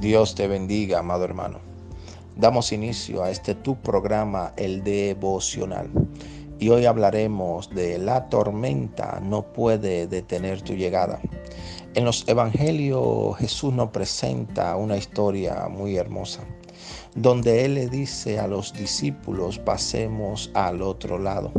Dios 0.00 0.34
te 0.34 0.48
bendiga, 0.48 1.00
amado 1.00 1.24
hermano. 1.24 1.58
Damos 2.34 2.72
inicio 2.72 3.22
a 3.22 3.30
este 3.30 3.54
tu 3.54 3.76
programa, 3.76 4.54
el 4.56 4.82
devocional. 4.82 5.90
Y 6.58 6.70
hoy 6.70 6.86
hablaremos 6.86 7.68
de 7.68 7.98
la 7.98 8.30
tormenta 8.30 9.20
no 9.22 9.52
puede 9.52 10.06
detener 10.06 10.62
tu 10.62 10.72
llegada. 10.72 11.20
En 11.94 12.06
los 12.06 12.26
evangelios 12.28 13.36
Jesús 13.36 13.74
nos 13.74 13.90
presenta 13.90 14.74
una 14.76 14.96
historia 14.96 15.68
muy 15.68 15.96
hermosa, 15.96 16.40
donde 17.14 17.66
Él 17.66 17.74
le 17.74 17.88
dice 17.88 18.38
a 18.38 18.46
los 18.46 18.72
discípulos 18.72 19.58
pasemos 19.58 20.50
al 20.54 20.80
otro 20.80 21.18
lado. 21.18 21.52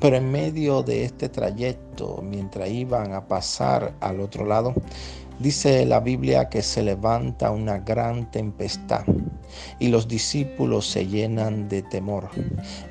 Pero 0.00 0.16
en 0.16 0.32
medio 0.32 0.82
de 0.82 1.04
este 1.04 1.28
trayecto, 1.28 2.22
mientras 2.22 2.70
iban 2.70 3.12
a 3.12 3.28
pasar 3.28 3.92
al 4.00 4.20
otro 4.20 4.46
lado, 4.46 4.72
Dice 5.38 5.84
la 5.84 6.00
Biblia 6.00 6.48
que 6.48 6.62
se 6.62 6.82
levanta 6.82 7.50
una 7.50 7.76
gran 7.76 8.30
tempestad 8.30 9.04
y 9.78 9.88
los 9.88 10.08
discípulos 10.08 10.86
se 10.86 11.06
llenan 11.06 11.68
de 11.68 11.82
temor. 11.82 12.30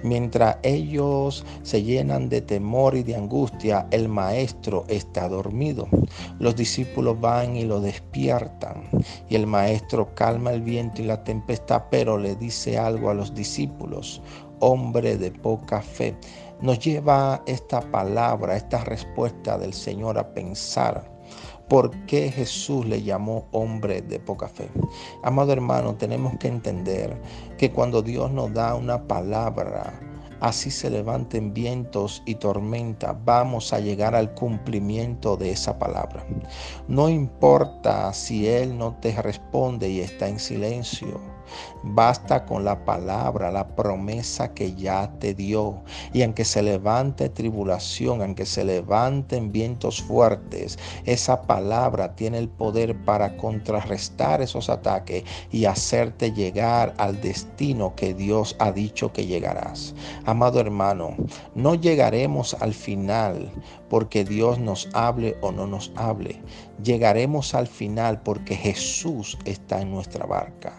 Mientras 0.04 0.58
ellos 0.62 1.44
se 1.64 1.82
llenan 1.82 2.30
de 2.30 2.42
temor 2.42 2.96
y 2.96 3.02
de 3.02 3.16
angustia, 3.16 3.88
el 3.90 4.10
maestro 4.10 4.86
está 4.90 5.28
dormido. 5.28 5.88
Los 6.38 6.56
discípulos 6.56 7.20
van 7.20 7.56
y 7.56 7.66
lo 7.66 7.82
despiertan 7.82 8.90
y 9.28 9.34
el 9.34 9.48
maestro 9.48 10.14
calma 10.14 10.52
el 10.52 10.62
viento 10.62 11.02
y 11.02 11.06
la 11.06 11.24
tempestad, 11.24 11.86
pero 11.90 12.20
le 12.20 12.36
dice 12.36 12.78
algo 12.78 13.10
a 13.10 13.16
los 13.16 13.34
discípulos, 13.34 14.22
hombre 14.60 15.18
de 15.18 15.32
poca 15.32 15.82
fe. 15.82 16.16
Nos 16.62 16.78
lleva 16.78 17.42
esta 17.48 17.82
palabra, 17.82 18.56
esta 18.56 18.84
respuesta 18.84 19.58
del 19.58 19.74
Señor 19.74 20.20
a 20.20 20.32
pensar 20.32 21.15
¿Por 21.68 21.92
qué 22.06 22.32
Jesús 22.32 22.86
le 22.86 23.02
llamó 23.02 23.48
hombre 23.52 24.02
de 24.02 24.20
poca 24.20 24.48
fe? 24.48 24.70
Amado 25.24 25.52
hermano, 25.52 25.96
tenemos 25.96 26.38
que 26.38 26.48
entender 26.48 27.20
que 27.58 27.72
cuando 27.72 28.02
Dios 28.02 28.32
nos 28.32 28.54
da 28.54 28.76
una 28.76 29.08
palabra, 29.08 30.00
así 30.42 30.70
se 30.70 30.90
levanten 30.90 31.54
vientos 31.54 32.22
y 32.26 32.36
tormenta, 32.36 33.18
vamos 33.26 33.74
a 33.74 33.80
llegar 33.80 34.14
al 34.14 34.34
cumplimiento 34.36 35.38
de 35.38 35.52
esa 35.52 35.80
palabra. 35.80 36.26
No 36.88 37.10
importa 37.10 38.14
si 38.14 38.48
Él 38.48 38.78
no 38.78 38.96
te 39.00 39.20
responde 39.22 39.90
y 39.90 40.02
está 40.02 40.28
en 40.28 40.40
silencio. 40.40 41.35
Basta 41.84 42.46
con 42.46 42.66
la 42.66 42.84
palabra, 42.86 43.52
la 43.52 43.68
promesa 43.76 44.54
que 44.54 44.74
ya 44.74 45.12
te 45.20 45.34
dio. 45.34 45.84
Y 46.14 46.24
aunque 46.24 46.46
se 46.46 46.64
levante 46.64 47.30
tribulación, 47.30 48.22
aunque 48.22 48.46
se 48.46 48.64
levanten 48.64 49.52
vientos 49.52 50.02
fuertes, 50.02 50.80
esa 51.06 51.44
palabra 51.44 52.16
tiene 52.16 52.38
el 52.38 52.50
poder 52.50 52.96
para 53.06 53.38
contrarrestar 53.38 54.42
esos 54.42 54.70
ataques 54.70 55.24
y 55.52 55.66
hacerte 55.66 56.32
llegar 56.32 56.94
al 56.98 57.22
destino 57.22 57.96
que 57.96 58.14
Dios 58.14 58.56
ha 58.60 58.72
dicho 58.72 59.12
que 59.14 59.26
llegarás. 59.26 59.94
Amado 60.26 60.60
hermano, 60.60 61.16
no 61.54 61.76
llegaremos 61.76 62.56
al 62.60 62.74
final 62.74 63.52
porque 63.90 64.26
Dios 64.26 64.60
nos 64.60 64.90
hable 64.94 65.38
o 65.42 65.52
no 65.52 65.68
nos 65.68 65.92
hable. 65.96 66.42
Llegaremos 66.84 67.54
al 67.54 67.68
final 67.68 68.22
porque 68.22 68.56
Jesús 68.56 69.38
está 69.46 69.82
en 69.82 69.92
nuestra 69.92 70.26
barca. 70.26 70.76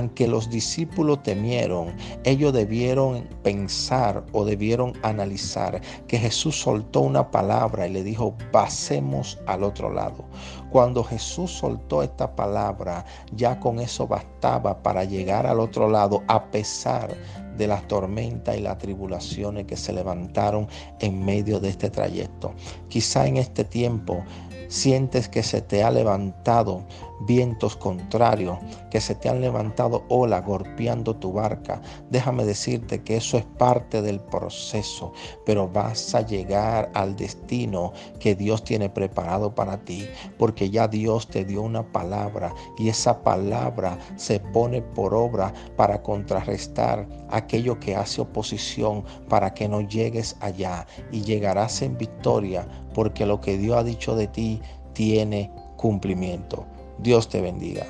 Aunque 0.00 0.26
los 0.26 0.48
discípulos 0.48 1.22
temieron, 1.22 1.94
ellos 2.24 2.54
debieron 2.54 3.28
pensar 3.42 4.24
o 4.32 4.46
debieron 4.46 4.94
analizar 5.02 5.78
que 6.08 6.18
Jesús 6.18 6.58
soltó 6.58 7.00
una 7.00 7.30
palabra 7.30 7.86
y 7.86 7.92
le 7.92 8.02
dijo, 8.02 8.34
pasemos 8.50 9.38
al 9.46 9.62
otro 9.62 9.92
lado. 9.92 10.24
Cuando 10.70 11.04
Jesús 11.04 11.50
soltó 11.50 12.02
esta 12.02 12.34
palabra, 12.34 13.04
ya 13.36 13.60
con 13.60 13.78
eso 13.78 14.06
bastaba 14.06 14.82
para 14.82 15.04
llegar 15.04 15.46
al 15.46 15.60
otro 15.60 15.86
lado 15.86 16.22
a 16.28 16.46
pesar 16.50 17.14
de 17.58 17.66
las 17.66 17.86
tormentas 17.86 18.56
y 18.56 18.60
las 18.60 18.78
tribulaciones 18.78 19.66
que 19.66 19.76
se 19.76 19.92
levantaron 19.92 20.66
en 21.00 21.22
medio 21.22 21.60
de 21.60 21.68
este 21.68 21.90
trayecto. 21.90 22.54
Quizá 22.88 23.26
en 23.26 23.36
este 23.36 23.64
tiempo 23.64 24.24
sientes 24.68 25.28
que 25.28 25.42
se 25.42 25.60
te 25.60 25.82
ha 25.82 25.90
levantado 25.90 26.86
vientos 27.20 27.76
contrarios, 27.76 28.58
que 28.90 29.00
se 29.00 29.14
te 29.14 29.28
han 29.28 29.40
levantado 29.40 30.04
olas 30.08 30.44
golpeando 30.44 31.16
tu 31.16 31.32
barca, 31.32 31.80
déjame 32.10 32.44
decirte 32.44 33.02
que 33.02 33.16
eso 33.16 33.36
es 33.36 33.44
parte 33.44 34.02
del 34.02 34.20
proceso, 34.20 35.12
pero 35.44 35.68
vas 35.68 36.14
a 36.14 36.22
llegar 36.22 36.90
al 36.94 37.16
destino 37.16 37.92
que 38.18 38.34
Dios 38.34 38.64
tiene 38.64 38.88
preparado 38.88 39.54
para 39.54 39.78
ti, 39.84 40.08
porque 40.38 40.70
ya 40.70 40.88
Dios 40.88 41.28
te 41.28 41.44
dio 41.44 41.62
una 41.62 41.82
palabra 41.82 42.54
y 42.78 42.88
esa 42.88 43.22
palabra 43.22 43.98
se 44.16 44.40
pone 44.40 44.82
por 44.82 45.14
obra 45.14 45.52
para 45.76 46.02
contrarrestar 46.02 47.06
aquello 47.30 47.78
que 47.78 47.96
hace 47.96 48.20
oposición 48.20 49.04
para 49.28 49.54
que 49.54 49.68
no 49.68 49.80
llegues 49.80 50.36
allá 50.40 50.86
y 51.12 51.22
llegarás 51.22 51.82
en 51.82 51.96
victoria 51.96 52.66
porque 52.94 53.26
lo 53.26 53.40
que 53.40 53.56
Dios 53.58 53.76
ha 53.76 53.84
dicho 53.84 54.16
de 54.16 54.26
ti 54.26 54.60
tiene 54.92 55.50
cumplimiento. 55.76 56.66
Dios 57.02 57.28
te 57.28 57.40
bendiga. 57.40 57.86